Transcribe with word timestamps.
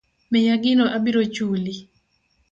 Miya 0.31 0.55
gino 0.63 0.83
abiro 0.97 1.21
chuli. 1.35 1.73